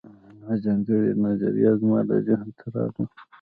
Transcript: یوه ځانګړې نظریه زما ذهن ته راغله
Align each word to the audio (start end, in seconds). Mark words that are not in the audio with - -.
یوه 0.41 0.55
ځانګړې 0.63 1.11
نظریه 1.23 1.71
زما 1.79 1.99
ذهن 2.27 2.49
ته 2.57 2.65
راغله 2.73 3.05